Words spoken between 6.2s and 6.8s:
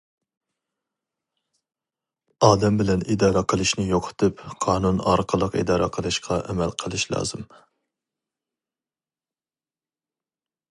ئەمەل